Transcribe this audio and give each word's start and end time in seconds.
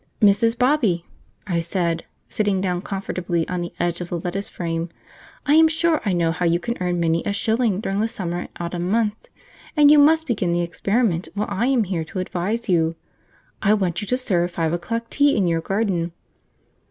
"Mrs. 0.19 0.57
Bobby," 0.57 1.05
I 1.45 1.59
said, 1.59 2.05
sitting 2.27 2.59
down 2.59 2.81
comfortably 2.81 3.47
on 3.47 3.61
the 3.61 3.71
edge 3.79 4.01
of 4.01 4.09
the 4.09 4.17
lettuce 4.19 4.49
frame, 4.49 4.89
"I 5.45 5.53
am 5.53 5.67
sure 5.67 6.01
I 6.03 6.11
know 6.11 6.31
how 6.31 6.43
you 6.43 6.59
can 6.59 6.75
earn 6.81 6.99
many 6.99 7.21
a 7.23 7.31
shilling 7.31 7.79
during 7.79 7.99
the 7.99 8.07
summer 8.07 8.39
and 8.39 8.49
autumn 8.59 8.89
months, 8.89 9.29
and 9.77 9.91
you 9.91 9.99
must 9.99 10.25
begin 10.25 10.53
the 10.53 10.61
experiment 10.61 11.27
while 11.35 11.49
I 11.51 11.67
am 11.67 11.83
here 11.83 12.03
to 12.05 12.17
advise 12.17 12.67
you. 12.67 12.95
I 13.61 13.75
want 13.75 14.01
you 14.01 14.07
to 14.07 14.17
serve 14.17 14.49
five 14.49 14.73
o'clock 14.73 15.07
tea 15.11 15.37
in 15.37 15.45
your 15.45 15.61
garden." 15.61 16.13